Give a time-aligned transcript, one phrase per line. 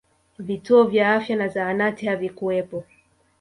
[0.39, 2.83] vituo vya afya na zahanati havikuwepo